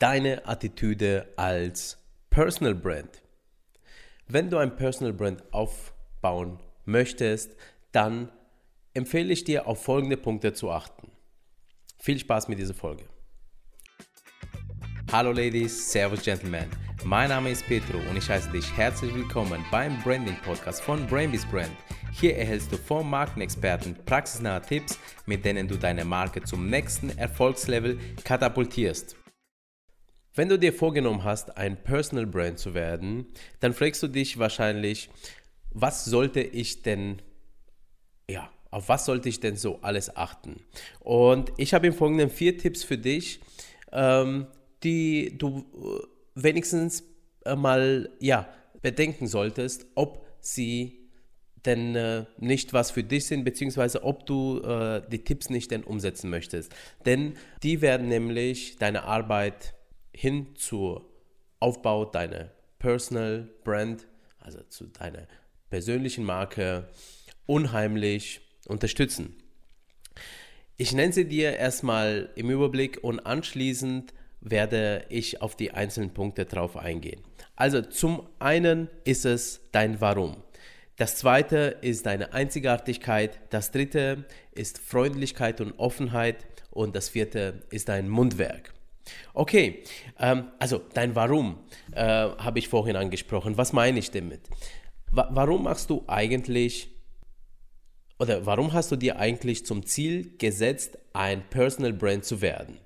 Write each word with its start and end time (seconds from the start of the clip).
deine 0.00 0.48
Attitüde 0.48 1.28
als 1.36 1.98
Personal 2.30 2.74
Brand. 2.74 3.22
Wenn 4.26 4.48
du 4.48 4.56
ein 4.56 4.74
Personal 4.74 5.12
Brand 5.12 5.44
aufbauen 5.52 6.58
möchtest, 6.86 7.54
dann 7.92 8.32
empfehle 8.94 9.30
ich 9.32 9.44
dir 9.44 9.66
auf 9.66 9.84
folgende 9.84 10.16
Punkte 10.16 10.54
zu 10.54 10.70
achten. 10.70 11.12
Viel 11.98 12.18
Spaß 12.18 12.48
mit 12.48 12.58
dieser 12.58 12.72
Folge. 12.72 13.04
Hallo 15.12 15.32
Ladies, 15.32 15.92
Servus 15.92 16.22
Gentlemen. 16.22 16.70
Mein 17.04 17.28
Name 17.28 17.50
ist 17.50 17.66
Petro 17.66 17.98
und 18.08 18.16
ich 18.16 18.28
heiße 18.28 18.50
dich 18.52 18.74
herzlich 18.74 19.14
willkommen 19.14 19.62
beim 19.70 20.02
Branding 20.02 20.36
Podcast 20.42 20.80
von 20.80 21.06
Brainbees 21.08 21.44
Brand. 21.44 21.76
Hier 22.12 22.38
erhältst 22.38 22.72
du 22.72 22.78
vom 22.78 23.10
Markenexperten 23.10 23.96
praxisnahe 24.06 24.62
Tipps, 24.62 24.98
mit 25.26 25.44
denen 25.44 25.68
du 25.68 25.76
deine 25.76 26.06
Marke 26.06 26.42
zum 26.42 26.70
nächsten 26.70 27.10
Erfolgslevel 27.18 27.98
katapultierst. 28.24 29.19
Wenn 30.34 30.48
du 30.48 30.58
dir 30.58 30.72
vorgenommen 30.72 31.24
hast, 31.24 31.56
ein 31.56 31.82
Personal 31.82 32.26
Brand 32.26 32.58
zu 32.58 32.74
werden, 32.74 33.26
dann 33.58 33.74
fragst 33.74 34.02
du 34.02 34.08
dich 34.08 34.38
wahrscheinlich, 34.38 35.10
was 35.70 36.04
sollte 36.04 36.40
ich 36.40 36.82
denn, 36.82 37.20
ja, 38.28 38.50
auf 38.70 38.88
was 38.88 39.06
sollte 39.06 39.28
ich 39.28 39.40
denn 39.40 39.56
so 39.56 39.80
alles 39.82 40.16
achten? 40.16 40.62
Und 41.00 41.52
ich 41.56 41.74
habe 41.74 41.88
im 41.88 41.92
Folgenden 41.92 42.30
vier 42.30 42.56
Tipps 42.58 42.84
für 42.84 42.98
dich, 42.98 43.40
ähm, 43.92 44.46
die 44.84 45.36
du 45.36 45.58
äh, 45.58 46.06
wenigstens 46.36 47.04
mal, 47.56 48.10
ja, 48.20 48.48
bedenken 48.82 49.26
solltest, 49.26 49.86
ob 49.94 50.26
sie 50.40 51.10
denn 51.66 51.94
äh, 51.94 52.24
nicht 52.38 52.72
was 52.72 52.90
für 52.90 53.04
dich 53.04 53.26
sind, 53.26 53.44
beziehungsweise 53.44 54.04
ob 54.04 54.24
du 54.26 54.60
äh, 54.62 55.02
die 55.10 55.24
Tipps 55.24 55.50
nicht 55.50 55.70
denn 55.70 55.84
umsetzen 55.84 56.30
möchtest. 56.30 56.72
Denn 57.04 57.34
die 57.62 57.82
werden 57.82 58.08
nämlich 58.08 58.76
deine 58.76 59.04
Arbeit 59.04 59.74
hin 60.12 60.54
zu 60.56 61.04
Aufbau 61.58 62.04
deiner 62.04 62.50
Personal 62.78 63.48
Brand, 63.64 64.06
also 64.38 64.60
zu 64.68 64.86
deiner 64.86 65.26
persönlichen 65.68 66.24
Marke, 66.24 66.88
unheimlich 67.46 68.40
unterstützen. 68.66 69.36
Ich 70.76 70.92
nenne 70.92 71.12
sie 71.12 71.26
dir 71.26 71.56
erstmal 71.56 72.30
im 72.36 72.50
Überblick 72.50 73.04
und 73.04 73.20
anschließend 73.20 74.14
werde 74.40 75.04
ich 75.10 75.42
auf 75.42 75.54
die 75.54 75.72
einzelnen 75.72 76.14
Punkte 76.14 76.46
drauf 76.46 76.76
eingehen. 76.76 77.20
Also 77.56 77.82
zum 77.82 78.26
einen 78.38 78.88
ist 79.04 79.26
es 79.26 79.60
dein 79.72 80.00
Warum. 80.00 80.42
Das 80.96 81.16
zweite 81.16 81.78
ist 81.82 82.06
deine 82.06 82.32
Einzigartigkeit. 82.32 83.40
Das 83.50 83.70
dritte 83.70 84.24
ist 84.52 84.78
Freundlichkeit 84.78 85.60
und 85.60 85.78
Offenheit. 85.78 86.46
Und 86.70 86.94
das 86.96 87.08
vierte 87.08 87.62
ist 87.70 87.88
dein 87.88 88.08
Mundwerk. 88.08 88.72
Okay, 89.34 89.82
ähm, 90.18 90.48
also 90.58 90.80
dein 90.94 91.14
Warum 91.14 91.58
äh, 91.92 92.02
habe 92.02 92.58
ich 92.58 92.68
vorhin 92.68 92.96
angesprochen. 92.96 93.56
Was 93.56 93.72
meine 93.72 93.98
ich 93.98 94.10
damit? 94.10 94.42
Wa 95.12 95.28
warum 95.32 95.64
machst 95.64 95.90
du 95.90 96.04
eigentlich 96.06 96.88
oder 98.18 98.44
warum 98.44 98.74
hast 98.74 98.92
du 98.92 98.96
dir 98.96 99.18
eigentlich 99.18 99.64
zum 99.64 99.86
Ziel 99.86 100.36
gesetzt, 100.36 100.98
ein 101.14 101.42
Personal 101.48 101.94
Brand 101.94 102.24
zu 102.24 102.42
werden? 102.42 102.78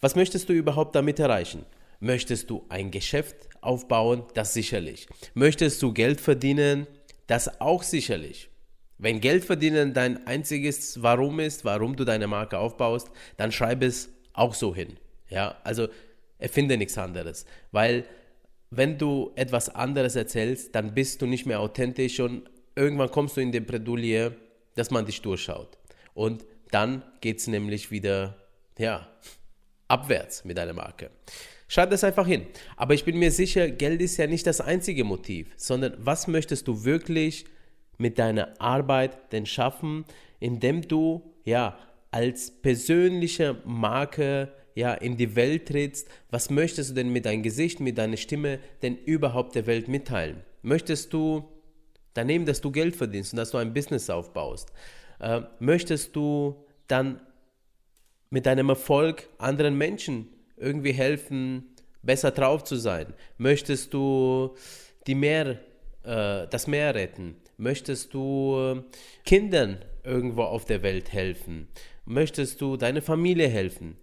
Was 0.00 0.16
möchtest 0.16 0.48
du 0.48 0.52
überhaupt 0.52 0.94
damit 0.96 1.20
erreichen? 1.20 1.64
Möchtest 2.00 2.50
du 2.50 2.66
ein 2.68 2.90
Geschäft 2.90 3.36
aufbauen? 3.60 4.24
Das 4.34 4.52
sicherlich. 4.52 5.06
Möchtest 5.34 5.80
du 5.82 5.92
Geld 5.92 6.20
verdienen? 6.20 6.86
Das 7.26 7.60
auch 7.60 7.82
sicherlich. 7.82 8.50
Wenn 8.98 9.20
Geld 9.20 9.44
verdienen 9.44 9.94
dein 9.94 10.26
einziges 10.26 11.02
Warum 11.02 11.38
ist, 11.38 11.64
warum 11.64 11.96
du 11.96 12.04
deine 12.04 12.26
Marke 12.26 12.58
aufbaust, 12.58 13.08
dann 13.36 13.52
schreib 13.52 13.82
es 13.82 14.10
auch 14.32 14.54
so 14.54 14.74
hin. 14.74 14.98
Ja, 15.28 15.56
also 15.64 15.88
erfinde 16.38 16.76
nichts 16.76 16.98
anderes, 16.98 17.46
weil 17.72 18.04
wenn 18.70 18.98
du 18.98 19.32
etwas 19.36 19.74
anderes 19.74 20.16
erzählst, 20.16 20.74
dann 20.74 20.94
bist 20.94 21.22
du 21.22 21.26
nicht 21.26 21.46
mehr 21.46 21.60
authentisch 21.60 22.20
und 22.20 22.50
irgendwann 22.74 23.10
kommst 23.10 23.36
du 23.36 23.40
in 23.40 23.52
die 23.52 23.60
Bredouille, 23.60 24.36
dass 24.74 24.90
man 24.90 25.06
dich 25.06 25.22
durchschaut. 25.22 25.78
Und 26.14 26.44
dann 26.70 27.02
geht 27.20 27.38
es 27.38 27.46
nämlich 27.46 27.90
wieder, 27.90 28.36
ja, 28.78 29.08
abwärts 29.88 30.44
mit 30.44 30.58
deiner 30.58 30.72
Marke. 30.72 31.10
Schreib 31.68 31.90
das 31.90 32.04
einfach 32.04 32.26
hin. 32.26 32.46
Aber 32.76 32.94
ich 32.94 33.04
bin 33.04 33.18
mir 33.18 33.30
sicher, 33.30 33.68
Geld 33.68 34.00
ist 34.00 34.16
ja 34.16 34.26
nicht 34.26 34.46
das 34.46 34.60
einzige 34.60 35.04
Motiv, 35.04 35.52
sondern 35.56 35.94
was 35.98 36.26
möchtest 36.26 36.68
du 36.68 36.84
wirklich 36.84 37.44
mit 37.98 38.18
deiner 38.18 38.60
Arbeit 38.60 39.32
denn 39.32 39.46
schaffen, 39.46 40.04
indem 40.38 40.86
du 40.86 41.34
ja 41.44 41.78
als 42.10 42.50
persönliche 42.50 43.60
Marke 43.64 44.52
ja, 44.76 44.92
in 44.92 45.16
die 45.16 45.34
Welt 45.34 45.66
trittst, 45.68 46.06
was 46.30 46.50
möchtest 46.50 46.90
du 46.90 46.94
denn 46.94 47.08
mit 47.08 47.24
deinem 47.24 47.42
Gesicht, 47.42 47.80
mit 47.80 47.96
deiner 47.96 48.18
Stimme 48.18 48.60
denn 48.82 48.96
überhaupt 48.96 49.54
der 49.54 49.66
Welt 49.66 49.88
mitteilen? 49.88 50.42
Möchtest 50.60 51.14
du 51.14 51.48
daneben, 52.12 52.44
dass 52.44 52.60
du 52.60 52.70
Geld 52.70 52.94
verdienst 52.94 53.32
und 53.32 53.38
dass 53.38 53.50
du 53.50 53.56
ein 53.56 53.72
Business 53.72 54.10
aufbaust? 54.10 54.70
Äh, 55.18 55.40
möchtest 55.60 56.14
du 56.14 56.66
dann 56.88 57.22
mit 58.28 58.44
deinem 58.44 58.68
Erfolg 58.68 59.30
anderen 59.38 59.78
Menschen 59.78 60.28
irgendwie 60.58 60.92
helfen, 60.92 61.74
besser 62.02 62.30
drauf 62.30 62.62
zu 62.62 62.76
sein? 62.76 63.14
Möchtest 63.38 63.94
du 63.94 64.56
die 65.06 65.14
Meer, 65.14 65.58
äh, 66.04 66.46
das 66.50 66.66
Meer 66.66 66.94
retten? 66.94 67.36
Möchtest 67.56 68.12
du 68.12 68.84
Kindern 69.24 69.78
irgendwo 70.04 70.42
auf 70.42 70.66
der 70.66 70.82
Welt 70.82 71.14
helfen? 71.14 71.68
Möchtest 72.04 72.60
du 72.60 72.76
deiner 72.76 73.02
Familie 73.02 73.48
helfen? 73.48 73.96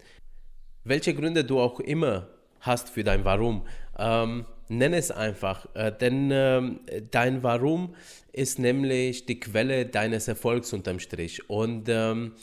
Welche 0.84 1.14
Gründe 1.14 1.44
du 1.44 1.60
auch 1.60 1.80
immer 1.80 2.28
hast 2.60 2.90
für 2.90 3.04
dein 3.04 3.26
Warum, 3.26 3.66
ähm, 3.98 4.46
nenn 4.70 4.94
es 4.94 5.12
einfach, 5.12 5.68
äh, 5.76 5.92
denn 5.92 6.30
ähm, 6.32 6.80
dein 7.12 7.44
Warum 7.44 7.96
ist 8.32 8.60
nämlich 8.60 9.26
die 9.26 9.40
Quelle 9.40 9.86
deines 9.86 10.28
Erfolgs 10.28 10.74
unterm 10.74 11.00
Strich. 11.00 11.50
Und 11.50 11.88
ähm, 11.90 12.34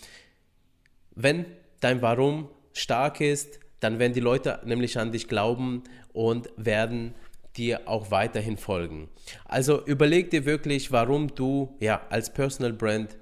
wenn 1.14 1.46
dein 1.80 2.02
Warum 2.02 2.48
stark 2.72 3.20
ist, 3.20 3.58
dann 3.80 3.98
werden 3.98 4.12
die 4.12 4.20
Leute 4.20 4.60
nämlich 4.64 4.98
an 4.98 5.12
dich 5.12 5.26
glauben 5.26 5.82
und 6.12 6.50
werden 6.56 7.14
dir 7.56 7.88
auch 7.88 8.10
weiterhin 8.10 8.56
folgen. 8.56 9.08
Also 9.44 9.84
überleg 9.84 10.30
dir 10.30 10.44
wirklich, 10.44 10.92
warum 10.92 11.34
du 11.34 11.76
ja 11.80 12.02
als 12.10 12.32
Personal 12.32 12.72
Brand 12.72 13.16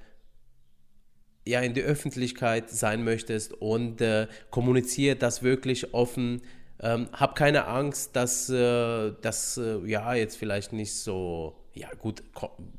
ja 1.48 1.60
in 1.60 1.74
die 1.74 1.82
Öffentlichkeit 1.82 2.70
sein 2.70 3.04
möchtest 3.04 3.52
und 3.54 4.00
äh, 4.00 4.26
kommuniziere 4.50 5.16
das 5.16 5.42
wirklich 5.42 5.94
offen. 5.94 6.42
Ähm, 6.80 7.08
hab 7.12 7.34
keine 7.34 7.66
Angst, 7.66 8.14
dass 8.14 8.48
äh, 8.50 9.12
das 9.20 9.56
äh, 9.56 9.78
ja 9.86 10.14
jetzt 10.14 10.36
vielleicht 10.36 10.72
nicht 10.72 10.94
so 10.94 11.56
ja, 11.74 11.88
gut 11.98 12.22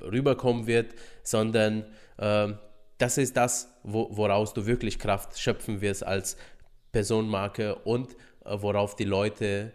rüberkommen 0.02 0.68
wird, 0.68 0.94
sondern 1.24 1.86
äh, 2.18 2.50
das 2.98 3.18
ist 3.18 3.36
das, 3.36 3.74
wo, 3.84 4.08
woraus 4.12 4.54
du 4.54 4.66
wirklich 4.66 5.00
Kraft 5.00 5.40
schöpfen 5.40 5.82
wirst 5.82 6.06
als 6.06 6.38
Personenmarke 6.92 7.76
und 7.76 8.12
äh, 8.46 8.56
worauf 8.58 8.96
die 8.96 9.06
Leute 9.06 9.74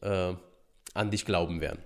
äh, 0.00 0.34
an 0.94 1.10
dich 1.10 1.24
glauben 1.24 1.60
werden. 1.60 1.85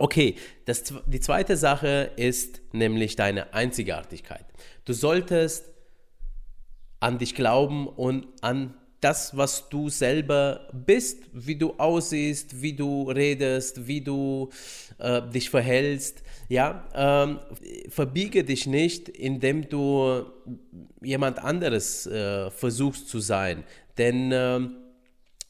Okay, 0.00 0.36
das, 0.64 0.94
die 1.06 1.20
zweite 1.20 1.58
Sache 1.58 2.12
ist 2.16 2.62
nämlich 2.72 3.16
deine 3.16 3.52
Einzigartigkeit. 3.52 4.46
Du 4.86 4.94
solltest 4.94 5.66
an 7.00 7.18
dich 7.18 7.34
glauben 7.34 7.86
und 7.86 8.26
an 8.40 8.72
das, 9.02 9.36
was 9.36 9.68
du 9.68 9.90
selber 9.90 10.70
bist, 10.72 11.24
wie 11.34 11.56
du 11.56 11.74
aussiehst, 11.74 12.62
wie 12.62 12.72
du 12.72 13.10
redest, 13.10 13.86
wie 13.86 14.00
du 14.00 14.48
äh, 14.96 15.20
dich 15.20 15.50
verhältst. 15.50 16.22
Ja, 16.48 16.88
ähm, 16.94 17.38
verbiege 17.90 18.42
dich 18.42 18.66
nicht, 18.66 19.10
indem 19.10 19.68
du 19.68 20.24
jemand 21.02 21.38
anderes 21.40 22.06
äh, 22.06 22.50
versuchst 22.50 23.10
zu 23.10 23.20
sein. 23.20 23.64
Denn 23.98 24.32
äh, 24.32 24.60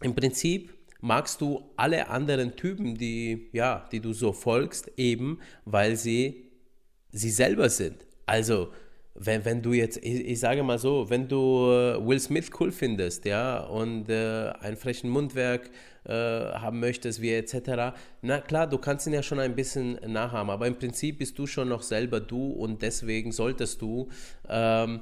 im 0.03 0.15
Prinzip 0.17 0.80
magst 1.01 1.41
du 1.41 1.71
alle 1.77 2.09
anderen 2.09 2.57
Typen, 2.57 2.97
die, 2.97 3.49
ja, 3.53 3.89
die 3.93 4.01
du 4.01 4.13
so 4.13 4.33
folgst, 4.33 4.91
eben 4.97 5.39
weil 5.65 5.97
sie 5.97 6.51
sie 7.13 7.31
selber 7.31 7.69
sind. 7.69 8.07
Also, 8.27 8.69
wenn, 9.15 9.45
wenn 9.45 9.63
du 9.63 9.73
jetzt, 9.73 9.99
ich, 9.99 10.25
ich 10.25 10.41
sage 10.41 10.63
mal 10.63 10.79
so, 10.79 11.11
wenn 11.11 11.29
du 11.29 11.71
äh, 11.71 12.07
Will 12.07 12.21
Smith 12.21 12.51
cool 12.59 12.71
findest, 12.71 13.25
ja, 13.25 13.61
und 13.65 14.09
äh, 14.09 14.53
einen 14.61 14.77
frechen 14.77 15.11
Mundwerk 15.11 15.71
äh, 16.05 16.13
haben 16.13 16.81
möchtest, 16.81 17.21
wie 17.21 17.35
etc., 17.35 17.95
na 18.23 18.41
klar, 18.41 18.67
du 18.67 18.79
kannst 18.79 19.07
ihn 19.07 19.13
ja 19.13 19.23
schon 19.23 19.41
ein 19.41 19.55
bisschen 19.55 19.99
nachahmen, 20.07 20.51
aber 20.51 20.67
im 20.67 20.79
Prinzip 20.79 21.19
bist 21.19 21.39
du 21.39 21.47
schon 21.47 21.69
noch 21.69 21.83
selber 21.83 22.21
du 22.21 22.53
und 22.53 22.83
deswegen 22.83 23.33
solltest 23.33 23.83
du 23.83 24.09
ähm, 24.49 25.01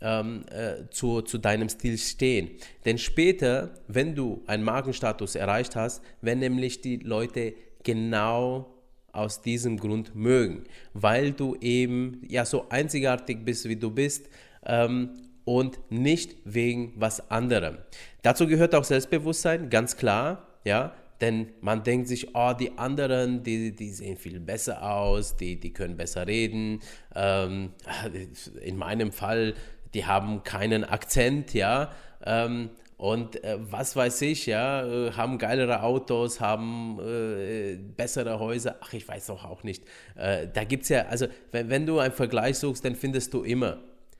ähm, 0.00 0.44
äh, 0.50 0.88
zu, 0.90 1.22
zu 1.22 1.38
deinem 1.38 1.68
Stil 1.68 1.98
stehen. 1.98 2.50
Denn 2.84 2.98
später, 2.98 3.74
wenn 3.88 4.14
du 4.14 4.42
einen 4.46 4.64
Markenstatus 4.64 5.34
erreicht 5.34 5.76
hast, 5.76 6.02
werden 6.20 6.40
nämlich 6.40 6.80
die 6.80 6.96
Leute 6.96 7.54
genau 7.82 8.74
aus 9.12 9.42
diesem 9.42 9.76
Grund 9.76 10.14
mögen, 10.14 10.64
weil 10.92 11.32
du 11.32 11.56
eben 11.60 12.22
ja 12.28 12.44
so 12.44 12.68
einzigartig 12.68 13.44
bist, 13.44 13.68
wie 13.68 13.76
du 13.76 13.90
bist 13.90 14.28
ähm, 14.64 15.10
und 15.44 15.80
nicht 15.90 16.36
wegen 16.44 16.92
was 16.96 17.30
anderem. 17.30 17.78
Dazu 18.22 18.46
gehört 18.46 18.74
auch 18.74 18.84
Selbstbewusstsein, 18.84 19.68
ganz 19.68 19.96
klar, 19.96 20.46
ja, 20.64 20.94
denn 21.20 21.48
man 21.60 21.82
denkt 21.82 22.08
sich, 22.08 22.34
oh, 22.34 22.52
die 22.58 22.78
anderen, 22.78 23.42
die, 23.42 23.74
die 23.74 23.90
sehen 23.90 24.16
viel 24.16 24.40
besser 24.40 24.82
aus, 24.82 25.36
die, 25.36 25.60
die 25.60 25.72
können 25.72 25.96
besser 25.96 26.26
reden. 26.26 26.80
Ähm, 27.14 27.72
in 28.62 28.76
meinem 28.76 29.12
Fall, 29.12 29.54
die 29.94 30.06
haben 30.06 30.42
keinen 30.42 30.84
Akzent, 30.84 31.54
ja. 31.54 31.90
Ähm, 32.24 32.70
und 32.96 33.42
äh, 33.44 33.56
was 33.58 33.96
weiß 33.96 34.20
ich, 34.22 34.44
ja, 34.44 34.86
äh, 34.86 35.12
haben 35.12 35.38
geilere 35.38 35.82
Autos, 35.82 36.38
haben 36.38 36.98
äh, 37.00 37.76
bessere 37.76 38.38
Häuser. 38.38 38.76
Ach, 38.80 38.92
ich 38.92 39.08
weiß 39.08 39.30
auch, 39.30 39.44
auch 39.46 39.62
nicht. 39.62 39.84
Äh, 40.16 40.48
da 40.52 40.64
gibt 40.64 40.82
es 40.82 40.90
ja, 40.90 41.06
also 41.06 41.26
wenn, 41.50 41.70
wenn 41.70 41.86
du 41.86 41.98
einen 41.98 42.12
Vergleich 42.12 42.58
suchst, 42.58 42.84
dann 42.84 42.94
findest 42.94 43.32
du 43.32 43.42
immer. 43.42 43.78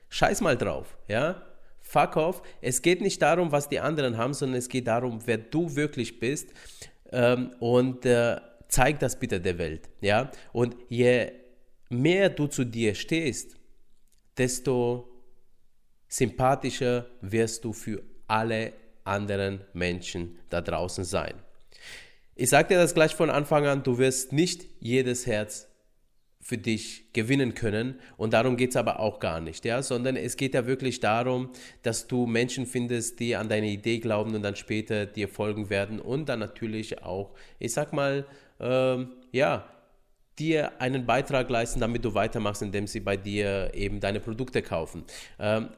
Scheiß 0.09 0.41
mal 0.41 0.57
drauf, 0.57 0.97
ja. 1.07 1.43
Fuck 1.81 2.15
off. 2.15 2.41
Es 2.61 2.81
geht 2.81 3.01
nicht 3.01 3.21
darum, 3.21 3.51
was 3.51 3.69
die 3.69 3.79
anderen 3.79 4.17
haben, 4.17 4.33
sondern 4.33 4.57
es 4.57 4.67
geht 4.67 4.87
darum, 4.87 5.19
wer 5.25 5.37
du 5.37 5.75
wirklich 5.75 6.19
bist 6.19 6.49
ähm, 7.11 7.51
und 7.59 8.05
äh, 8.05 8.39
zeig 8.67 8.99
das 8.99 9.19
bitte 9.19 9.39
der 9.39 9.57
Welt. 9.57 9.89
Ja? 9.99 10.31
Und 10.53 10.75
je 10.89 11.31
mehr 11.89 12.29
du 12.29 12.47
zu 12.47 12.63
dir 12.63 12.95
stehst, 12.95 13.57
desto 14.37 15.10
sympathischer 16.11 17.07
wirst 17.21 17.63
du 17.63 17.73
für 17.73 18.03
alle 18.27 18.73
anderen 19.05 19.61
Menschen 19.73 20.37
da 20.49 20.61
draußen 20.61 21.05
sein. 21.05 21.33
Ich 22.35 22.49
sage 22.49 22.69
dir 22.69 22.77
das 22.77 22.93
gleich 22.93 23.15
von 23.15 23.29
Anfang 23.29 23.65
an, 23.65 23.83
du 23.83 23.97
wirst 23.97 24.33
nicht 24.33 24.65
jedes 24.79 25.25
Herz 25.25 25.67
für 26.41 26.57
dich 26.57 27.13
gewinnen 27.13 27.53
können. 27.53 27.99
Und 28.17 28.33
darum 28.33 28.57
geht 28.57 28.71
es 28.71 28.75
aber 28.75 28.99
auch 28.99 29.19
gar 29.19 29.39
nicht, 29.39 29.63
ja, 29.63 29.81
sondern 29.81 30.15
es 30.15 30.37
geht 30.37 30.53
ja 30.53 30.65
wirklich 30.65 30.99
darum, 30.99 31.51
dass 31.83 32.07
du 32.07 32.25
Menschen 32.25 32.65
findest, 32.65 33.19
die 33.19 33.35
an 33.35 33.47
deine 33.47 33.67
Idee 33.67 33.99
glauben 33.99 34.35
und 34.35 34.41
dann 34.41 34.55
später 34.55 35.05
dir 35.05 35.29
folgen 35.29 35.69
werden 35.69 35.99
und 35.99 36.27
dann 36.27 36.39
natürlich 36.39 37.03
auch, 37.03 37.31
ich 37.59 37.73
sag 37.73 37.93
mal, 37.93 38.25
ähm, 38.59 39.11
ja, 39.31 39.65
dir 40.39 40.81
einen 40.81 41.05
Beitrag 41.05 41.49
leisten, 41.49 41.79
damit 41.79 42.03
du 42.03 42.15
weitermachst, 42.15 42.63
indem 42.63 42.87
sie 42.87 42.99
bei 42.99 43.17
dir 43.17 43.71
eben 43.73 43.99
deine 43.99 44.19
Produkte 44.19 44.61
kaufen. 44.61 45.03
Ähm, 45.39 45.69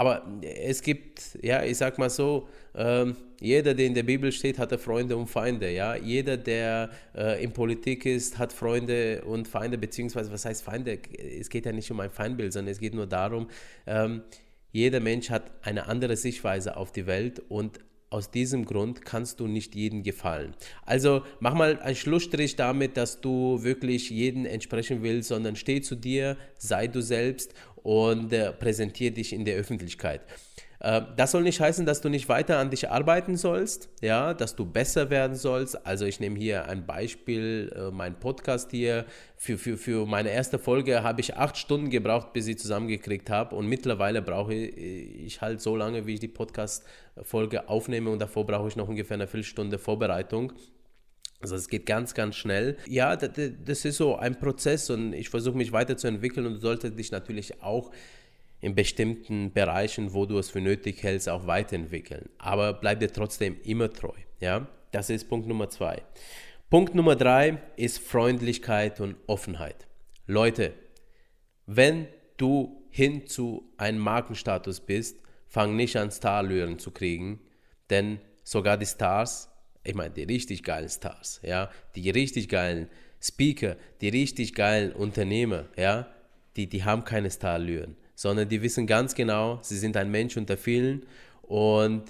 aber 0.00 0.22
es 0.40 0.80
gibt, 0.80 1.38
ja, 1.42 1.62
ich 1.62 1.76
sag 1.76 1.98
mal 1.98 2.08
so, 2.08 2.48
ähm, 2.74 3.16
jeder, 3.38 3.74
der 3.74 3.84
in 3.84 3.92
der 3.92 4.02
Bibel 4.02 4.32
steht, 4.32 4.58
hatte 4.58 4.78
Freunde 4.78 5.14
und 5.14 5.26
Feinde. 5.26 5.70
Ja? 5.70 5.94
Jeder, 5.94 6.38
der 6.38 6.88
äh, 7.14 7.44
in 7.44 7.52
Politik 7.52 8.06
ist, 8.06 8.38
hat 8.38 8.50
Freunde 8.50 9.22
und 9.26 9.46
Feinde, 9.46 9.76
beziehungsweise 9.76 10.32
was 10.32 10.46
heißt 10.46 10.62
Feinde? 10.62 11.00
Es 11.38 11.50
geht 11.50 11.66
ja 11.66 11.72
nicht 11.72 11.90
um 11.90 12.00
ein 12.00 12.08
Feindbild, 12.08 12.54
sondern 12.54 12.72
es 12.72 12.80
geht 12.80 12.94
nur 12.94 13.06
darum, 13.06 13.50
ähm, 13.86 14.22
jeder 14.72 15.00
Mensch 15.00 15.28
hat 15.28 15.50
eine 15.60 15.86
andere 15.86 16.16
Sichtweise 16.16 16.78
auf 16.78 16.92
die 16.92 17.06
Welt 17.06 17.42
und 17.50 17.80
aus 18.10 18.30
diesem 18.30 18.64
Grund 18.64 19.04
kannst 19.04 19.38
du 19.38 19.46
nicht 19.46 19.76
jedem 19.76 20.02
gefallen. 20.02 20.54
Also 20.84 21.22
mach 21.38 21.54
mal 21.54 21.78
einen 21.78 21.94
Schlussstrich 21.94 22.56
damit, 22.56 22.96
dass 22.96 23.20
du 23.20 23.62
wirklich 23.62 24.10
jeden 24.10 24.46
entsprechen 24.46 25.02
willst, 25.02 25.28
sondern 25.28 25.54
steh 25.54 25.80
zu 25.80 25.94
dir, 25.94 26.36
sei 26.58 26.88
du 26.88 27.00
selbst 27.02 27.54
und 27.82 28.32
äh, 28.32 28.52
präsentiere 28.52 29.12
dich 29.12 29.32
in 29.32 29.44
der 29.44 29.56
Öffentlichkeit. 29.56 30.22
Äh, 30.80 31.02
das 31.16 31.30
soll 31.30 31.42
nicht 31.42 31.60
heißen, 31.60 31.86
dass 31.86 32.00
du 32.00 32.08
nicht 32.08 32.28
weiter 32.28 32.58
an 32.58 32.70
dich 32.70 32.90
arbeiten 32.90 33.36
sollst, 33.36 33.90
ja, 34.00 34.34
dass 34.34 34.56
du 34.56 34.64
besser 34.64 35.10
werden 35.10 35.36
sollst. 35.36 35.86
Also 35.86 36.06
ich 36.06 36.20
nehme 36.20 36.38
hier 36.38 36.66
ein 36.66 36.86
Beispiel, 36.86 37.72
äh, 37.76 37.90
mein 37.90 38.18
Podcast 38.18 38.70
hier. 38.70 39.04
Für, 39.36 39.56
für, 39.56 39.78
für 39.78 40.06
meine 40.06 40.30
erste 40.30 40.58
Folge 40.58 41.02
habe 41.02 41.20
ich 41.20 41.36
acht 41.36 41.56
Stunden 41.56 41.88
gebraucht, 41.88 42.32
bis 42.32 42.46
ich 42.46 42.58
zusammengekriegt 42.58 43.30
habe. 43.30 43.56
Und 43.56 43.66
mittlerweile 43.66 44.20
brauche 44.20 44.54
ich 44.54 45.40
halt 45.40 45.62
so 45.62 45.76
lange, 45.76 46.06
wie 46.06 46.14
ich 46.14 46.20
die 46.20 46.28
Podcast-Folge 46.28 47.68
aufnehme. 47.68 48.10
Und 48.10 48.18
davor 48.18 48.46
brauche 48.46 48.68
ich 48.68 48.76
noch 48.76 48.88
ungefähr 48.88 49.14
eine 49.14 49.26
Viertelstunde 49.26 49.78
Vorbereitung. 49.78 50.52
Also 51.40 51.56
es 51.56 51.68
geht 51.68 51.86
ganz, 51.86 52.12
ganz 52.12 52.36
schnell. 52.36 52.76
Ja, 52.86 53.16
das 53.16 53.84
ist 53.86 53.96
so 53.96 54.16
ein 54.16 54.38
Prozess 54.38 54.90
und 54.90 55.14
ich 55.14 55.30
versuche 55.30 55.56
mich 55.56 55.72
weiterzuentwickeln 55.72 56.46
und 56.46 56.54
du 56.54 56.60
solltest 56.60 56.98
dich 56.98 57.12
natürlich 57.12 57.62
auch 57.62 57.90
in 58.60 58.74
bestimmten 58.74 59.52
Bereichen, 59.52 60.12
wo 60.12 60.26
du 60.26 60.38
es 60.38 60.50
für 60.50 60.60
nötig 60.60 61.02
hältst, 61.02 61.28
auch 61.28 61.46
weiterentwickeln. 61.46 62.28
Aber 62.38 62.74
bleib 62.74 63.00
dir 63.00 63.12
trotzdem 63.12 63.56
immer 63.62 63.90
treu. 63.90 64.16
Ja, 64.40 64.66
das 64.92 65.10
ist 65.10 65.28
Punkt 65.28 65.46
Nummer 65.46 65.68
zwei. 65.68 66.02
Punkt 66.68 66.94
Nummer 66.94 67.16
drei 67.16 67.58
ist 67.76 67.98
Freundlichkeit 67.98 69.00
und 69.00 69.16
Offenheit. 69.26 69.86
Leute, 70.26 70.74
wenn 71.66 72.06
du 72.36 72.86
hin 72.90 73.26
zu 73.26 73.72
einem 73.76 73.98
Markenstatus 73.98 74.80
bist, 74.80 75.18
fang 75.46 75.76
nicht 75.76 75.96
an 75.96 76.10
Starlöhren 76.10 76.78
zu 76.78 76.90
kriegen, 76.90 77.40
denn 77.88 78.20
sogar 78.44 78.76
die 78.76 78.86
Stars 78.86 79.50
ich 79.84 79.94
meine, 79.94 80.10
die 80.10 80.24
richtig 80.24 80.62
geilen 80.62 80.88
Stars, 80.88 81.40
ja, 81.42 81.70
die 81.94 82.10
richtig 82.10 82.48
geilen 82.48 82.88
Speaker, 83.20 83.76
die 84.00 84.08
richtig 84.08 84.54
geilen 84.54 84.92
Unternehmer, 84.92 85.66
ja, 85.76 86.06
die, 86.56 86.66
die 86.68 86.84
haben 86.84 87.04
keine 87.04 87.30
Starallüren, 87.30 87.96
sondern 88.20 88.50
die 88.50 88.60
wissen 88.60 88.86
ganz 88.86 89.14
genau, 89.14 89.60
sie 89.62 89.78
sind 89.78 89.96
ein 89.96 90.10
Mensch 90.10 90.36
unter 90.36 90.58
vielen 90.58 91.06
und 91.40 92.02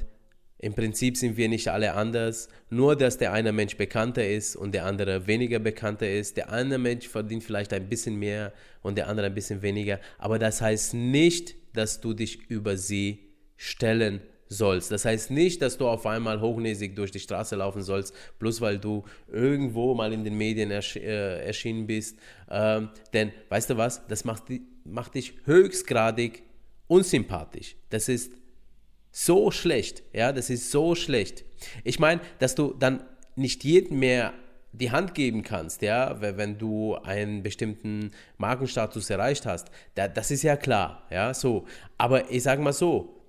im 0.58 0.74
Prinzip 0.74 1.16
sind 1.16 1.36
wir 1.36 1.48
nicht 1.48 1.68
alle 1.68 1.94
anders, 1.94 2.48
nur 2.68 2.96
dass 2.96 3.16
der 3.16 3.32
eine 3.32 3.52
Mensch 3.52 3.76
bekannter 3.76 4.26
ist 4.26 4.56
und 4.56 4.74
der 4.74 4.86
andere 4.86 5.28
weniger 5.28 5.60
bekannter 5.60 6.10
ist. 6.10 6.36
Der 6.36 6.50
eine 6.50 6.78
Mensch 6.78 7.06
verdient 7.06 7.44
vielleicht 7.44 7.72
ein 7.72 7.88
bisschen 7.88 8.16
mehr 8.16 8.52
und 8.82 8.98
der 8.98 9.06
andere 9.06 9.28
ein 9.28 9.34
bisschen 9.34 9.62
weniger, 9.62 10.00
aber 10.18 10.40
das 10.40 10.60
heißt 10.60 10.94
nicht, 10.94 11.54
dass 11.74 12.00
du 12.00 12.12
dich 12.12 12.50
über 12.50 12.76
sie 12.76 13.20
stellen 13.56 14.20
sollst. 14.50 14.90
Das 14.90 15.04
heißt 15.04 15.30
nicht, 15.30 15.62
dass 15.62 15.78
du 15.78 15.88
auf 15.88 16.04
einmal 16.04 16.40
hochnäsig 16.40 16.96
durch 16.96 17.12
die 17.12 17.20
Straße 17.20 17.56
laufen 17.56 17.82
sollst, 17.82 18.14
bloß 18.40 18.60
weil 18.60 18.78
du 18.78 19.04
irgendwo 19.28 19.94
mal 19.94 20.12
in 20.12 20.24
den 20.24 20.36
Medien 20.36 20.70
ersch 20.70 20.96
äh, 20.96 21.46
erschienen 21.46 21.86
bist. 21.86 22.18
Ähm, 22.50 22.90
denn 23.14 23.32
weißt 23.48 23.70
du 23.70 23.76
was, 23.76 24.06
das 24.08 24.24
macht, 24.24 24.44
macht 24.84 25.14
dich 25.14 25.34
höchstgradig 25.44 26.42
unsympathisch. 26.88 27.76
Das 27.90 28.08
ist 28.08 28.32
so 29.12 29.50
schlecht, 29.52 30.02
ja, 30.12 30.32
das 30.32 30.50
ist 30.50 30.70
so 30.70 30.94
schlecht. 30.94 31.44
Ich 31.84 31.98
meine, 31.98 32.20
dass 32.40 32.56
du 32.56 32.74
dann 32.78 33.04
nicht 33.36 33.62
jedem 33.64 34.00
mehr 34.00 34.34
die 34.72 34.90
Hand 34.90 35.14
geben 35.14 35.42
kannst, 35.42 35.82
ja, 35.82 36.20
wenn 36.20 36.58
du 36.58 36.96
einen 36.96 37.42
bestimmten 37.42 38.12
Markenstatus 38.38 39.10
erreicht 39.10 39.46
hast, 39.46 39.68
das 39.94 40.30
ist 40.30 40.42
ja 40.42 40.56
klar, 40.56 41.06
ja, 41.10 41.34
so. 41.34 41.66
Aber 41.98 42.30
ich 42.30 42.44
sage 42.44 42.62
mal 42.62 42.72
so, 42.72 43.19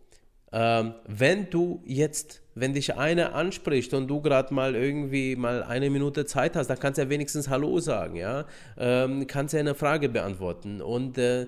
ähm, 0.51 0.93
wenn 1.07 1.49
du 1.49 1.81
jetzt, 1.85 2.41
wenn 2.55 2.73
dich 2.73 2.95
einer 2.95 3.33
anspricht 3.33 3.93
und 3.93 4.07
du 4.07 4.21
gerade 4.21 4.53
mal 4.53 4.75
irgendwie 4.75 5.35
mal 5.35 5.63
eine 5.63 5.89
Minute 5.89 6.25
Zeit 6.25 6.55
hast, 6.55 6.67
dann 6.67 6.79
kannst 6.79 6.97
du 6.97 7.03
ja 7.03 7.09
wenigstens 7.09 7.47
Hallo 7.49 7.79
sagen, 7.79 8.17
ja, 8.17 8.45
ähm, 8.77 9.27
kannst 9.27 9.53
ja 9.53 9.61
eine 9.61 9.75
Frage 9.75 10.09
beantworten 10.09 10.81
und 10.81 11.17
äh, 11.17 11.47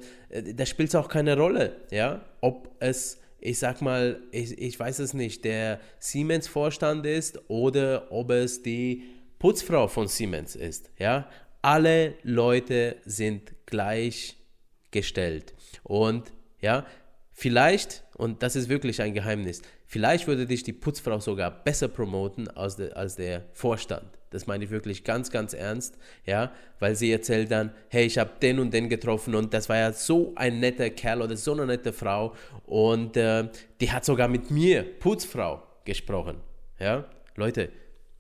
da 0.56 0.66
spielt 0.66 0.90
es 0.90 0.96
auch 0.96 1.10
keine 1.10 1.38
Rolle, 1.38 1.76
ja, 1.92 2.22
ob 2.42 2.70
es 2.80 3.20
ich 3.46 3.60
sag 3.60 3.82
mal, 3.82 4.22
ich, 4.32 4.58
ich 4.58 4.80
weiß 4.80 5.00
es 5.00 5.14
nicht, 5.14 5.44
der 5.44 5.82
Siemens-Vorstand 6.00 7.06
ist 7.06 7.42
oder 7.50 8.10
ob 8.10 8.32
es 8.32 8.64
die 8.64 9.04
Putzfrau 9.38 9.90
von 9.90 10.08
Siemens 10.08 10.56
ist. 10.56 10.90
Ja? 10.98 11.28
Alle 11.62 12.14
Leute 12.24 12.96
sind 13.04 13.52
gleichgestellt. 13.66 15.54
Und 15.84 16.32
ja, 16.62 16.86
Vielleicht, 17.34 18.04
und 18.16 18.44
das 18.44 18.56
ist 18.56 18.70
wirklich 18.70 19.02
ein 19.02 19.14
Geheimnis, 19.14 19.64
vielleicht 19.88 20.28
würde 20.28 20.46
dich 20.46 20.64
die 20.64 20.72
Putzfrau 20.72 21.20
sogar 21.20 21.52
besser 21.52 21.88
promoten 21.88 22.48
als, 22.48 22.76
de, 22.76 22.94
als 22.94 23.16
der 23.16 23.44
Vorstand. 23.54 24.06
Das 24.30 24.48
meine 24.48 24.64
ich 24.64 24.70
wirklich 24.70 25.04
ganz, 25.04 25.32
ganz 25.32 25.54
ernst, 25.54 25.98
ja, 26.26 26.52
weil 26.80 26.96
sie 26.96 27.12
erzählt 27.12 27.52
dann, 27.52 27.72
hey, 27.90 28.06
ich 28.06 28.18
habe 28.18 28.32
den 28.42 28.60
und 28.60 28.74
den 28.74 28.88
getroffen 28.88 29.36
und 29.36 29.54
das 29.54 29.68
war 29.68 29.78
ja 29.78 29.94
so 29.94 30.34
ein 30.36 30.60
netter 30.60 30.90
Kerl 30.92 31.22
oder 31.22 31.36
so 31.36 31.54
eine 31.54 31.66
nette 31.66 31.92
Frau 31.92 32.34
und 32.66 33.18
äh, 33.18 33.50
die 33.82 33.92
hat 33.92 34.06
sogar 34.06 34.28
mit 34.28 34.52
mir, 34.52 34.84
Putzfrau, 34.84 35.64
gesprochen, 35.86 36.38
ja. 36.80 37.06
Leute, 37.36 37.70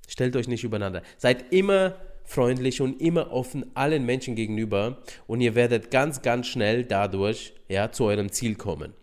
stellt 0.07 0.35
euch 0.35 0.47
nicht 0.47 0.63
übereinander. 0.63 1.03
Seid 1.17 1.53
immer 1.53 1.95
freundlich 2.23 2.81
und 2.81 2.99
immer 2.99 3.31
offen 3.31 3.75
allen 3.75 4.05
Menschen 4.05 4.35
gegenüber 4.35 5.03
und 5.27 5.41
ihr 5.41 5.53
werdet 5.53 5.91
ganz, 5.91 6.23
ganz 6.23 6.47
schnell 6.47 6.83
dadurch 6.83 7.53
ja, 7.67 7.91
zu 7.91 8.05
eurem 8.05 8.31
Ziel 8.31 8.55
kommen 8.55 8.93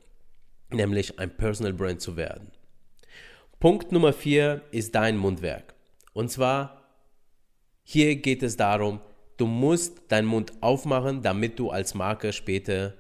nämlich 0.73 1.19
ein 1.19 1.37
Personal 1.37 1.73
Brand 1.73 2.01
zu 2.01 2.17
werden. 2.17 2.51
Punkt 3.59 3.93
Nummer 3.93 4.13
vier 4.13 4.63
ist 4.71 4.95
dein 4.95 5.17
Mundwerk. 5.17 5.75
Und 6.13 6.31
zwar, 6.31 6.89
hier 7.83 8.17
geht 8.17 8.43
es 8.43 8.57
darum, 8.57 9.01
du 9.37 9.47
musst 9.47 10.11
deinen 10.11 10.27
Mund 10.27 10.53
aufmachen, 10.61 11.23
damit 11.23 11.59
du 11.59 11.71
als 11.71 11.95
Marke 11.95 12.33
später 12.33 12.95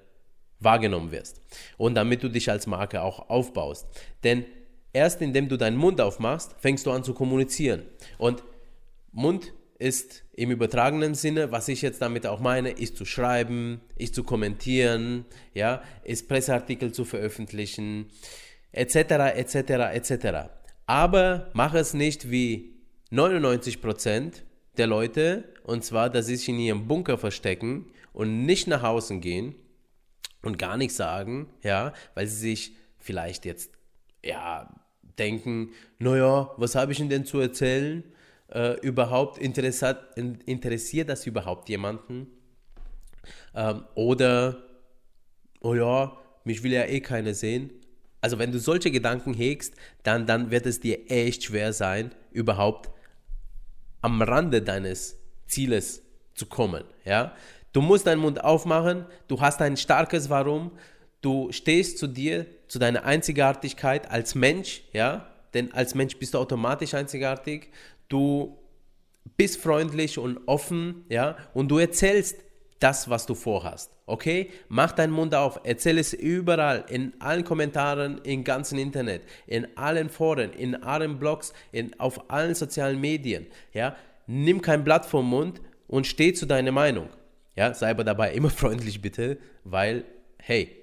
wahrgenommen 0.58 1.10
wirst. 1.10 1.40
Und 1.78 1.94
damit 1.94 2.22
du 2.22 2.28
dich 2.28 2.50
als 2.50 2.66
Marke 2.66 3.02
auch 3.02 3.30
aufbaust. 3.30 3.86
Denn 4.22 4.44
erst 4.92 5.22
indem 5.22 5.48
du 5.48 5.56
deinen 5.56 5.76
Mund 5.76 6.00
aufmachst, 6.00 6.54
fängst 6.58 6.86
du 6.86 6.90
an 6.90 7.04
zu 7.04 7.14
kommunizieren. 7.14 7.82
Und 8.18 8.42
Mund 9.12 9.52
ist 9.80 10.24
im 10.34 10.50
übertragenen 10.50 11.14
Sinne, 11.14 11.52
was 11.52 11.68
ich 11.68 11.80
jetzt 11.80 12.02
damit 12.02 12.26
auch 12.26 12.38
meine, 12.38 12.70
ist 12.70 12.96
zu 12.96 13.06
schreiben, 13.06 13.80
ist 13.96 14.14
zu 14.14 14.24
kommentieren, 14.24 15.24
ja, 15.54 15.82
ist 16.04 16.28
Presseartikel 16.28 16.92
zu 16.92 17.04
veröffentlichen, 17.04 18.10
etc., 18.72 18.96
etc., 19.34 19.56
etc. 19.94 20.50
Aber 20.86 21.50
mach 21.54 21.74
es 21.74 21.94
nicht 21.94 22.30
wie 22.30 22.74
99% 23.10 24.42
der 24.76 24.86
Leute, 24.86 25.44
und 25.64 25.82
zwar, 25.82 26.10
dass 26.10 26.26
sie 26.26 26.36
sich 26.36 26.48
in 26.50 26.58
ihrem 26.58 26.86
Bunker 26.86 27.16
verstecken 27.16 27.86
und 28.12 28.44
nicht 28.44 28.66
nach 28.66 28.82
außen 28.82 29.20
gehen 29.22 29.54
und 30.42 30.58
gar 30.58 30.76
nichts 30.76 30.96
sagen, 30.96 31.48
ja, 31.62 31.94
weil 32.14 32.26
sie 32.26 32.36
sich 32.36 32.76
vielleicht 32.98 33.46
jetzt, 33.46 33.72
ja, 34.22 34.68
denken, 35.18 35.70
naja, 35.98 36.50
was 36.58 36.74
habe 36.74 36.92
ich 36.92 36.98
denn 36.98 37.24
zu 37.24 37.40
erzählen? 37.40 38.04
Äh, 38.52 38.80
überhaupt 38.80 39.38
interessiert, 39.38 40.16
interessiert 40.16 41.08
das 41.08 41.26
überhaupt 41.26 41.68
jemanden? 41.68 42.26
Ähm, 43.54 43.84
oder, 43.94 44.64
oh 45.60 45.74
ja, 45.74 46.16
mich 46.44 46.62
will 46.62 46.72
ja 46.72 46.84
eh 46.84 47.00
keiner 47.00 47.34
sehen. 47.34 47.70
Also 48.20 48.38
wenn 48.38 48.52
du 48.52 48.58
solche 48.58 48.90
Gedanken 48.90 49.34
hegst, 49.34 49.74
dann, 50.02 50.26
dann 50.26 50.50
wird 50.50 50.66
es 50.66 50.80
dir 50.80 51.10
echt 51.10 51.44
schwer 51.44 51.72
sein, 51.72 52.12
überhaupt 52.32 52.90
am 54.02 54.20
Rande 54.20 54.62
deines 54.62 55.18
Zieles 55.46 56.02
zu 56.34 56.46
kommen. 56.46 56.84
Ja? 57.04 57.34
Du 57.72 57.80
musst 57.80 58.06
deinen 58.06 58.20
Mund 58.20 58.42
aufmachen, 58.42 59.06
du 59.28 59.40
hast 59.40 59.62
ein 59.62 59.76
starkes 59.76 60.28
Warum, 60.28 60.72
du 61.20 61.52
stehst 61.52 61.98
zu 61.98 62.06
dir, 62.06 62.46
zu 62.66 62.78
deiner 62.78 63.04
Einzigartigkeit 63.04 64.10
als 64.10 64.34
Mensch, 64.34 64.82
ja, 64.92 65.26
denn 65.54 65.72
als 65.72 65.94
Mensch 65.94 66.16
bist 66.16 66.34
du 66.34 66.38
automatisch 66.38 66.94
einzigartig. 66.94 67.70
Du 68.10 68.58
bist 69.38 69.58
freundlich 69.62 70.18
und 70.18 70.38
offen, 70.46 71.06
ja, 71.08 71.36
und 71.54 71.68
du 71.68 71.78
erzählst 71.78 72.36
das, 72.80 73.08
was 73.08 73.26
du 73.26 73.34
vorhast. 73.34 73.92
Okay? 74.06 74.50
Mach 74.68 74.92
deinen 74.92 75.12
Mund 75.12 75.34
auf, 75.34 75.60
erzähl 75.64 75.98
es 75.98 76.12
überall, 76.12 76.84
in 76.88 77.12
allen 77.20 77.44
Kommentaren, 77.44 78.18
im 78.24 78.42
ganzen 78.42 78.78
Internet, 78.78 79.22
in 79.46 79.66
allen 79.76 80.10
Foren, 80.10 80.52
in 80.52 80.82
allen 80.82 81.18
Blogs, 81.18 81.52
in, 81.72 81.98
auf 82.00 82.30
allen 82.30 82.54
sozialen 82.54 83.00
Medien. 83.00 83.46
Ja? 83.72 83.96
Nimm 84.26 84.60
kein 84.60 84.82
Blatt 84.82 85.06
vom 85.06 85.28
Mund 85.28 85.60
und 85.86 86.06
steh 86.06 86.32
zu 86.32 86.46
deiner 86.46 86.72
Meinung. 86.72 87.08
Ja? 87.54 87.72
Sei 87.74 87.90
aber 87.90 88.04
dabei 88.04 88.32
immer 88.32 88.50
freundlich, 88.50 89.00
bitte, 89.00 89.38
weil, 89.62 90.04
hey, 90.38 90.76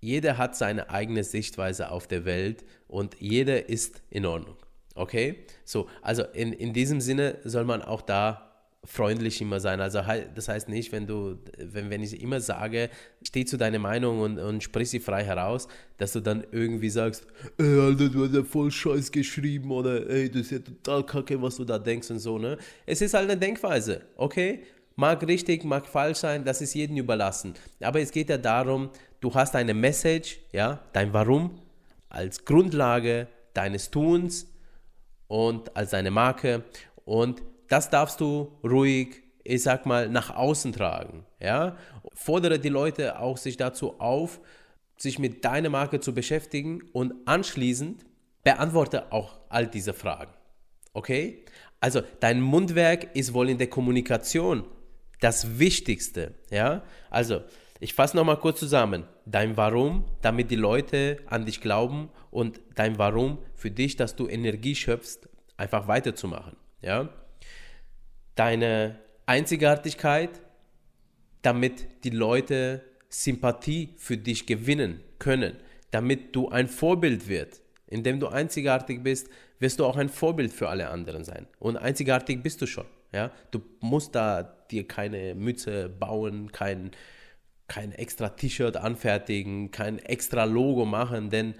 jeder 0.00 0.38
hat 0.38 0.56
seine 0.56 0.90
eigene 0.90 1.24
Sichtweise 1.24 1.90
auf 1.90 2.06
der 2.06 2.24
Welt 2.24 2.64
und 2.86 3.16
jeder 3.18 3.68
ist 3.68 4.00
in 4.10 4.24
Ordnung. 4.24 4.56
Okay? 4.98 5.44
So, 5.64 5.88
also 6.02 6.24
in, 6.32 6.52
in 6.52 6.72
diesem 6.72 7.00
Sinne 7.00 7.38
soll 7.44 7.64
man 7.64 7.82
auch 7.82 8.02
da 8.02 8.48
freundlich 8.84 9.40
immer 9.40 9.60
sein. 9.60 9.80
Also 9.80 10.00
das 10.34 10.48
heißt 10.48 10.68
nicht, 10.68 10.92
wenn 10.92 11.06
du, 11.06 11.38
wenn, 11.58 11.90
wenn 11.90 12.02
ich 12.02 12.20
immer 12.22 12.40
sage, 12.40 12.90
steh 13.22 13.44
zu 13.44 13.56
deiner 13.56 13.78
Meinung 13.78 14.20
und, 14.20 14.38
und 14.38 14.62
sprich 14.62 14.90
sie 14.90 15.00
frei 15.00 15.24
heraus, 15.24 15.68
dass 15.98 16.12
du 16.12 16.20
dann 16.20 16.44
irgendwie 16.52 16.90
sagst, 16.90 17.26
ey, 17.58 17.80
Alter, 17.80 18.08
du 18.08 18.24
hast 18.24 18.34
ja 18.34 18.42
voll 18.44 18.70
Scheiß 18.70 19.10
geschrieben 19.12 19.70
oder 19.70 20.08
ey, 20.08 20.30
das 20.30 20.42
ist 20.42 20.50
ja 20.50 20.58
total 20.60 21.04
kacke, 21.04 21.40
was 21.40 21.56
du 21.56 21.64
da 21.64 21.78
denkst 21.78 22.10
und 22.10 22.18
so, 22.18 22.38
ne? 22.38 22.56
Es 22.86 23.00
ist 23.00 23.14
halt 23.14 23.30
eine 23.30 23.38
Denkweise, 23.38 24.02
okay? 24.16 24.62
Mag 24.96 25.24
richtig, 25.26 25.64
mag 25.64 25.86
falsch 25.86 26.18
sein, 26.18 26.44
das 26.44 26.60
ist 26.60 26.74
jedem 26.74 26.96
überlassen. 26.96 27.54
Aber 27.80 28.00
es 28.00 28.10
geht 28.10 28.30
ja 28.30 28.38
darum, 28.38 28.90
du 29.20 29.32
hast 29.34 29.54
eine 29.54 29.74
Message, 29.74 30.40
ja, 30.52 30.82
dein 30.92 31.12
Warum 31.12 31.60
als 32.08 32.44
Grundlage 32.44 33.28
deines 33.54 33.90
Tuns 33.90 34.46
und 35.28 35.76
als 35.76 35.90
deine 35.90 36.10
Marke 36.10 36.64
und 37.04 37.42
das 37.68 37.90
darfst 37.90 38.20
du 38.20 38.58
ruhig, 38.64 39.22
ich 39.44 39.62
sag 39.62 39.86
mal, 39.86 40.08
nach 40.08 40.34
außen 40.34 40.72
tragen. 40.72 41.24
Ja? 41.40 41.76
Fordere 42.14 42.58
die 42.58 42.70
Leute 42.70 43.18
auch 43.20 43.36
sich 43.36 43.56
dazu 43.56 44.00
auf, 44.00 44.40
sich 44.96 45.18
mit 45.18 45.44
deiner 45.44 45.68
Marke 45.68 46.00
zu 46.00 46.12
beschäftigen 46.12 46.82
und 46.92 47.14
anschließend 47.26 48.04
beantworte 48.42 49.12
auch 49.12 49.38
all 49.48 49.66
diese 49.66 49.94
Fragen. 49.94 50.32
Okay? 50.92 51.44
Also 51.80 52.02
dein 52.20 52.40
Mundwerk 52.40 53.14
ist 53.14 53.32
wohl 53.34 53.50
in 53.50 53.58
der 53.58 53.68
Kommunikation 53.68 54.64
das 55.20 55.58
Wichtigste. 55.58 56.34
Ja? 56.50 56.82
Also 57.10 57.42
ich 57.80 57.94
fasse 57.94 58.16
nochmal 58.16 58.38
kurz 58.38 58.58
zusammen. 58.60 59.04
Dein 59.26 59.56
Warum, 59.56 60.04
damit 60.22 60.50
die 60.50 60.56
Leute 60.56 61.18
an 61.26 61.46
dich 61.46 61.60
glauben 61.60 62.10
und 62.30 62.60
dein 62.74 62.98
Warum 62.98 63.38
für 63.54 63.70
dich, 63.70 63.96
dass 63.96 64.16
du 64.16 64.28
Energie 64.28 64.74
schöpfst, 64.74 65.28
einfach 65.56 65.88
weiterzumachen. 65.88 66.56
Ja? 66.82 67.08
deine 68.38 68.98
Einzigartigkeit, 69.26 70.30
damit 71.42 72.04
die 72.04 72.10
Leute 72.10 72.82
Sympathie 73.08 73.94
für 73.96 74.16
dich 74.16 74.46
gewinnen 74.46 75.00
können, 75.18 75.56
damit 75.90 76.36
du 76.36 76.48
ein 76.48 76.68
Vorbild 76.68 77.28
wirst. 77.28 77.62
Indem 77.88 78.20
du 78.20 78.28
einzigartig 78.28 79.02
bist, 79.02 79.28
wirst 79.58 79.80
du 79.80 79.86
auch 79.86 79.96
ein 79.96 80.08
Vorbild 80.08 80.52
für 80.52 80.68
alle 80.68 80.88
anderen 80.88 81.24
sein. 81.24 81.46
Und 81.58 81.76
einzigartig 81.78 82.42
bist 82.42 82.62
du 82.62 82.66
schon. 82.66 82.84
Ja? 83.12 83.32
Du 83.50 83.62
musst 83.80 84.14
da 84.14 84.42
dir 84.70 84.86
keine 84.86 85.34
Mütze 85.34 85.88
bauen, 85.88 86.52
kein, 86.52 86.92
kein 87.68 87.92
extra 87.92 88.30
T-Shirt 88.30 88.76
anfertigen, 88.76 89.70
kein 89.70 89.98
extra 89.98 90.44
Logo 90.44 90.84
machen, 90.84 91.30
denn 91.30 91.54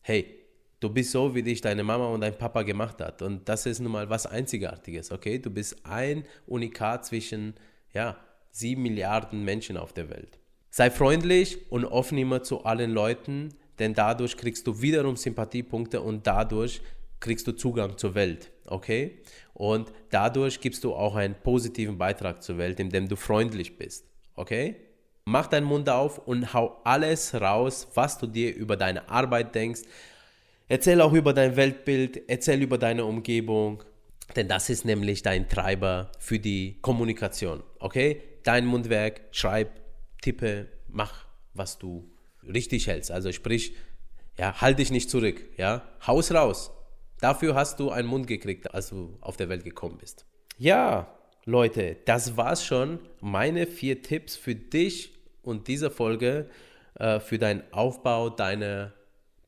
hey, 0.00 0.40
Du 0.80 0.88
bist 0.88 1.10
so, 1.10 1.34
wie 1.34 1.42
dich 1.42 1.60
deine 1.60 1.84
Mama 1.84 2.06
und 2.06 2.22
dein 2.22 2.36
Papa 2.36 2.62
gemacht 2.62 3.02
hat. 3.02 3.20
Und 3.20 3.46
das 3.50 3.66
ist 3.66 3.80
nun 3.80 3.92
mal 3.92 4.08
was 4.08 4.24
Einzigartiges, 4.24 5.12
okay? 5.12 5.38
Du 5.38 5.50
bist 5.50 5.76
ein 5.84 6.24
Unikat 6.46 7.04
zwischen, 7.04 7.54
ja, 7.92 8.16
sieben 8.50 8.82
Milliarden 8.82 9.44
Menschen 9.44 9.76
auf 9.76 9.92
der 9.92 10.08
Welt. 10.08 10.38
Sei 10.70 10.90
freundlich 10.90 11.70
und 11.70 11.84
offen 11.84 12.16
immer 12.16 12.42
zu 12.42 12.64
allen 12.64 12.92
Leuten, 12.92 13.50
denn 13.78 13.92
dadurch 13.92 14.38
kriegst 14.38 14.66
du 14.66 14.80
wiederum 14.80 15.16
Sympathiepunkte 15.16 16.00
und 16.00 16.26
dadurch 16.26 16.80
kriegst 17.20 17.46
du 17.46 17.52
Zugang 17.52 17.98
zur 17.98 18.14
Welt, 18.14 18.50
okay? 18.64 19.18
Und 19.52 19.92
dadurch 20.08 20.60
gibst 20.62 20.84
du 20.84 20.94
auch 20.94 21.14
einen 21.14 21.34
positiven 21.34 21.98
Beitrag 21.98 22.42
zur 22.42 22.56
Welt, 22.56 22.80
indem 22.80 23.06
du 23.06 23.16
freundlich 23.16 23.76
bist, 23.76 24.06
okay? 24.34 24.76
Mach 25.30 25.46
deinen 25.46 25.66
Mund 25.66 25.88
auf 25.88 26.18
und 26.18 26.52
hau 26.54 26.80
alles 26.84 27.34
raus, 27.34 27.88
was 27.94 28.18
du 28.18 28.26
dir 28.26 28.54
über 28.54 28.76
deine 28.76 29.08
Arbeit 29.08 29.54
denkst, 29.54 29.82
Erzähl 30.70 31.00
auch 31.00 31.12
über 31.12 31.34
dein 31.34 31.56
Weltbild, 31.56 32.28
erzähl 32.28 32.62
über 32.62 32.78
deine 32.78 33.04
Umgebung, 33.04 33.82
denn 34.36 34.46
das 34.46 34.70
ist 34.70 34.84
nämlich 34.84 35.20
dein 35.22 35.48
Treiber 35.48 36.12
für 36.20 36.38
die 36.38 36.78
Kommunikation. 36.80 37.64
Okay? 37.80 38.22
Dein 38.44 38.66
Mundwerk, 38.66 39.22
schreib, 39.32 39.80
tippe, 40.22 40.68
mach, 40.86 41.26
was 41.54 41.80
du 41.80 42.08
richtig 42.46 42.86
hältst. 42.86 43.10
Also 43.10 43.32
sprich, 43.32 43.74
ja, 44.38 44.60
halt 44.60 44.78
dich 44.78 44.92
nicht 44.92 45.10
zurück, 45.10 45.42
ja? 45.56 45.82
Haus 46.06 46.30
raus. 46.30 46.70
Dafür 47.18 47.56
hast 47.56 47.80
du 47.80 47.90
einen 47.90 48.06
Mund 48.06 48.28
gekriegt, 48.28 48.72
als 48.72 48.90
du 48.90 49.18
auf 49.20 49.36
der 49.36 49.48
Welt 49.48 49.64
gekommen 49.64 49.98
bist. 49.98 50.24
Ja, 50.56 51.12
Leute, 51.46 51.96
das 52.04 52.36
war's 52.36 52.64
schon. 52.64 53.00
Meine 53.20 53.66
vier 53.66 54.02
Tipps 54.02 54.36
für 54.36 54.54
dich 54.54 55.19
und 55.42 55.68
diese 55.68 55.90
Folge 55.90 56.48
äh, 56.98 57.20
für 57.20 57.38
deinen 57.38 57.62
Aufbau 57.72 58.30
deiner 58.30 58.92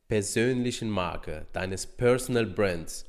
persönlichen 0.09 0.91
Marke, 0.91 1.47
deines 1.53 1.87
Personal 1.87 2.47
Brands. 2.47 3.07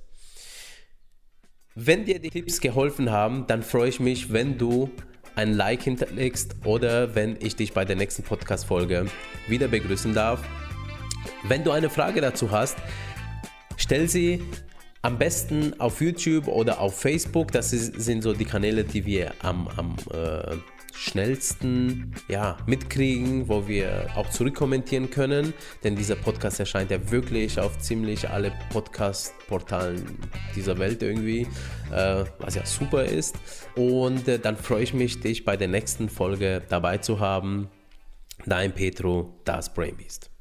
Wenn 1.76 2.06
dir 2.06 2.20
die 2.20 2.30
Tipps 2.30 2.62
geholfen 2.62 3.12
haben, 3.12 3.48
dann 3.48 3.64
freue 3.64 3.90
ich 3.90 4.00
mich, 4.00 4.32
wenn 4.32 4.58
du 4.58 4.90
ein 5.36 5.54
Like 5.54 5.82
hinterlegst 5.84 6.56
oder 6.66 7.16
wenn 7.16 7.38
ich 7.42 7.56
dich 7.56 7.74
bei 7.74 7.84
der 7.86 7.96
nächsten 7.96 8.24
Podcast-Folge 8.24 9.08
wieder 9.48 9.68
begrüßen 9.68 10.14
darf. 10.14 10.44
Wenn 11.44 11.64
du 11.64 11.72
eine 11.72 11.90
Frage 11.90 12.22
dazu 12.22 12.52
hast, 12.52 12.78
stell 13.78 14.08
sie 14.08 14.44
am 15.02 15.18
besten 15.18 15.80
auf 15.80 16.00
YouTube 16.00 16.48
oder 16.48 16.80
auf 16.80 17.00
Facebook. 17.00 17.52
Das 17.52 17.72
sind 17.72 18.22
so 18.22 18.34
die 18.34 18.46
Kanäle, 18.46 18.84
die 18.84 19.06
wir 19.06 19.34
am, 19.42 19.68
am 19.76 19.96
äh, 20.12 20.56
schnellsten 20.94 22.14
ja, 22.28 22.58
mitkriegen, 22.66 23.50
wo 23.50 23.68
wir 23.68 24.08
auch 24.16 24.30
zurückkommentieren 24.30 25.10
können. 25.10 25.54
Denn 25.84 25.96
dieser 25.96 26.16
Podcast 26.16 26.60
erscheint 26.60 26.92
ja 26.92 27.12
wirklich 27.12 27.60
auf 27.60 27.78
ziemlich 27.80 28.30
alle 28.30 28.54
Podcast-Portalen 28.72 30.06
dieser 30.56 30.78
Welt 30.78 31.02
irgendwie, 31.02 31.48
äh, 31.92 32.24
was 32.40 32.56
ja 32.56 32.66
super 32.66 33.04
ist. 33.04 33.36
Und 33.76 34.28
äh, 34.28 34.40
dann 34.40 34.56
freue 34.56 34.84
ich 34.84 34.94
mich, 34.94 35.20
dich 35.20 35.46
bei 35.46 35.58
der 35.58 35.68
nächsten 35.68 36.10
Folge 36.10 36.62
dabei 36.70 37.00
zu 37.00 37.20
haben. 37.20 37.70
Dein 38.46 38.74
Petro, 38.74 39.40
das 39.46 39.74
Brainbeast. 39.74 40.33